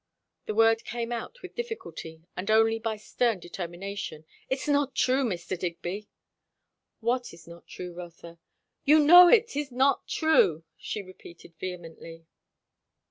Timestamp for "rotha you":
7.93-8.99